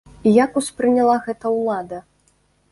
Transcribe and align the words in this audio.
І 0.29 0.31
як 0.43 0.57
успрыняла 0.61 1.19
гэта 1.27 1.53
ўлада? 1.59 2.03